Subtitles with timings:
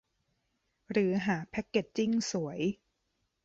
[0.91, 2.59] หรือหาแพ็กเกจจิ้งสวย